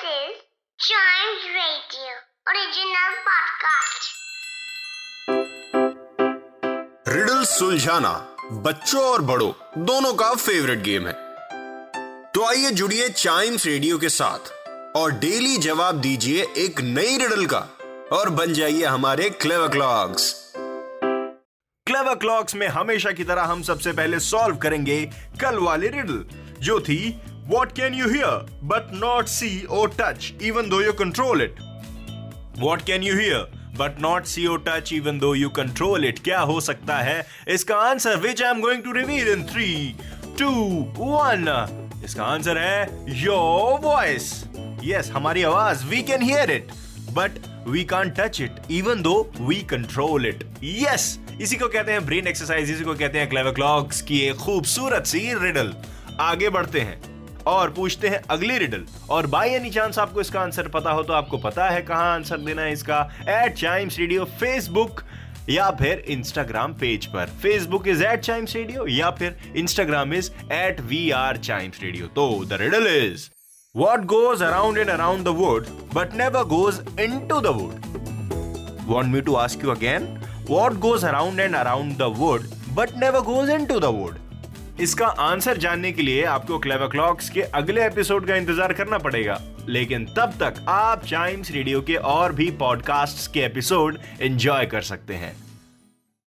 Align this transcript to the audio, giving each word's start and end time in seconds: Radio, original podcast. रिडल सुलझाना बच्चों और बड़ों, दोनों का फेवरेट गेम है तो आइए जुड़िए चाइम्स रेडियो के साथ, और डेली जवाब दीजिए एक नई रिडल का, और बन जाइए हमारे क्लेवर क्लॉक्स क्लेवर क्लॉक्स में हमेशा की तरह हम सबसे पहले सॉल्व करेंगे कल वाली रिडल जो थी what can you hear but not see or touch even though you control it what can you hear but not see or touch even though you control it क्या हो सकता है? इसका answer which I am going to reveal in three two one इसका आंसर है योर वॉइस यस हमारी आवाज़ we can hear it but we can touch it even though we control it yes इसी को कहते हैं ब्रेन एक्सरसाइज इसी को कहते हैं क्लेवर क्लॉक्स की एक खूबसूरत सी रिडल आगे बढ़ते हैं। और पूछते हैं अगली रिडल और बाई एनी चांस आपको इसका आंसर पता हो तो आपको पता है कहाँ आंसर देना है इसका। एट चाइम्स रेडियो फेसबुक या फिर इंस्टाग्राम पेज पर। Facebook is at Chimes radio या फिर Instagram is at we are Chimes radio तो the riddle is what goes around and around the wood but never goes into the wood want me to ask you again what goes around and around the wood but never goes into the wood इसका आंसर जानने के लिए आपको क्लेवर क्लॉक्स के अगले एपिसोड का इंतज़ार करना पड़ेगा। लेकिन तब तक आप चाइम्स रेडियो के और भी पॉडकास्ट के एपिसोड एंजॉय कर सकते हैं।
Radio, 0.00 1.38
original 2.50 3.14
podcast. 3.28 4.04
रिडल 7.08 7.42
सुलझाना 7.44 8.12
बच्चों 8.66 9.02
और 9.04 9.22
बड़ों, 9.30 9.50
दोनों 9.86 10.12
का 10.14 10.32
फेवरेट 10.34 10.82
गेम 10.82 11.06
है 11.06 11.12
तो 12.34 12.44
आइए 12.48 12.70
जुड़िए 12.70 13.08
चाइम्स 13.08 13.66
रेडियो 13.66 13.98
के 13.98 14.08
साथ, 14.08 14.52
और 14.96 15.12
डेली 15.24 15.56
जवाब 15.66 16.00
दीजिए 16.00 16.46
एक 16.64 16.80
नई 16.80 17.16
रिडल 17.18 17.46
का, 17.54 17.60
और 18.12 18.30
बन 18.30 18.52
जाइए 18.54 18.84
हमारे 18.84 19.30
क्लेवर 19.30 19.68
क्लॉक्स 19.68 20.34
क्लेवर 21.86 22.14
क्लॉक्स 22.14 22.54
में 22.54 22.66
हमेशा 22.68 23.12
की 23.12 23.24
तरह 23.24 23.42
हम 23.52 23.62
सबसे 23.62 23.92
पहले 23.92 24.20
सॉल्व 24.20 24.56
करेंगे 24.62 25.04
कल 25.40 25.58
वाली 25.64 25.88
रिडल 25.88 26.24
जो 26.60 26.80
थी 26.80 27.00
what 27.48 27.72
can 27.72 27.94
you 27.94 28.08
hear 28.08 28.58
but 28.62 28.90
not 28.94 29.26
see 29.26 29.60
or 29.70 29.90
touch 30.00 30.32
even 30.42 30.68
though 30.68 30.80
you 30.80 30.92
control 30.92 31.42
it 31.42 31.54
what 32.58 32.82
can 32.82 33.02
you 33.02 33.14
hear 33.18 33.74
but 33.78 34.00
not 34.00 34.24
see 34.24 34.46
or 34.46 34.64
touch 34.68 34.92
even 34.92 35.18
though 35.18 35.34
you 35.34 35.48
control 35.48 36.04
it 36.04 36.18
क्या 36.18 36.40
हो 36.40 36.60
सकता 36.60 36.98
है? 36.98 37.26
इसका 37.48 37.76
answer 37.76 38.16
which 38.16 38.42
I 38.42 38.50
am 38.50 38.60
going 38.60 38.82
to 38.82 38.92
reveal 38.92 39.28
in 39.28 39.44
three 39.44 39.96
two 40.38 40.50
one 40.98 41.46
इसका 42.04 42.24
आंसर 42.24 42.58
है 42.58 43.04
योर 43.22 43.80
वॉइस 43.80 44.44
यस 44.84 45.10
हमारी 45.10 45.42
आवाज़ 45.42 45.86
we 45.86 46.02
can 46.02 46.22
hear 46.22 46.50
it 46.50 46.68
but 47.12 47.30
we 47.68 47.84
can 47.84 48.10
touch 48.10 48.40
it 48.40 48.52
even 48.70 49.02
though 49.02 49.32
we 49.40 49.56
control 49.56 50.26
it 50.26 50.44
yes 50.64 51.18
इसी 51.40 51.56
को 51.56 51.68
कहते 51.68 51.92
हैं 51.92 52.06
ब्रेन 52.06 52.26
एक्सरसाइज 52.26 52.70
इसी 52.70 52.84
को 52.84 52.94
कहते 52.94 53.18
हैं 53.18 53.28
क्लेवर 53.28 53.52
क्लॉक्स 53.52 54.02
की 54.02 54.20
एक 54.20 54.36
खूबसूरत 54.36 55.06
सी 55.06 55.34
रिडल 55.34 55.74
आगे 56.20 56.48
बढ़ते 56.50 56.80
हैं। 56.80 57.07
और 57.48 57.70
पूछते 57.72 58.08
हैं 58.08 58.20
अगली 58.30 58.58
रिडल 58.58 58.84
और 59.10 59.26
बाई 59.26 59.50
एनी 59.50 59.70
चांस 59.70 59.98
आपको 59.98 60.20
इसका 60.20 60.40
आंसर 60.40 60.68
पता 60.74 60.90
हो 60.90 61.02
तो 61.02 61.12
आपको 61.12 61.38
पता 61.38 61.68
है 61.70 61.82
कहाँ 61.82 62.14
आंसर 62.14 62.38
देना 62.40 62.62
है 62.62 62.72
इसका। 62.72 63.00
एट 63.28 63.54
चाइम्स 63.56 63.98
रेडियो 63.98 64.24
फेसबुक 64.40 65.02
या 65.50 65.70
फिर 65.72 66.04
इंस्टाग्राम 66.10 66.72
पेज 66.80 67.06
पर। 67.06 67.26
Facebook 67.42 67.88
is 67.88 68.04
at 68.04 68.20
Chimes 68.20 68.54
radio 68.56 68.86
या 68.88 69.10
फिर 69.18 69.38
Instagram 69.56 70.14
is 70.14 70.30
at 70.52 70.80
we 70.90 71.10
are 71.16 71.36
Chimes 71.38 71.82
radio 71.82 72.06
तो 72.16 72.28
the 72.44 72.58
riddle 72.60 72.86
is 72.88 73.28
what 73.74 74.04
goes 74.06 74.42
around 74.42 74.78
and 74.78 74.90
around 74.90 75.24
the 75.24 75.36
wood 75.38 75.66
but 75.94 76.14
never 76.14 76.44
goes 76.52 76.80
into 77.28 77.40
the 77.40 77.56
wood 77.60 78.86
want 78.88 79.14
me 79.14 79.20
to 79.20 79.34
ask 79.36 79.64
you 79.64 79.70
again 79.70 80.14
what 80.50 80.78
goes 80.80 81.04
around 81.04 81.40
and 81.40 81.54
around 81.56 81.96
the 81.98 82.14
wood 82.18 82.48
but 82.74 82.96
never 82.96 83.20
goes 83.24 83.50
into 83.66 83.80
the 83.80 83.94
wood 83.94 84.27
इसका 84.80 85.06
आंसर 85.06 85.56
जानने 85.56 85.90
के 85.92 86.02
लिए 86.02 86.24
आपको 86.24 86.58
क्लेवर 86.58 86.88
क्लॉक्स 86.88 87.30
के 87.30 87.42
अगले 87.42 87.86
एपिसोड 87.86 88.26
का 88.26 88.36
इंतज़ार 88.36 88.72
करना 88.72 88.98
पड़ेगा। 88.98 89.40
लेकिन 89.68 90.04
तब 90.16 90.34
तक 90.42 90.64
आप 90.68 91.04
चाइम्स 91.04 91.50
रेडियो 91.50 91.80
के 91.80 91.94
और 91.94 92.32
भी 92.32 92.50
पॉडकास्ट 92.50 93.32
के 93.32 93.40
एपिसोड 93.40 93.98
एंजॉय 94.20 94.66
कर 94.66 94.82
सकते 94.82 95.14
हैं। 95.14 95.47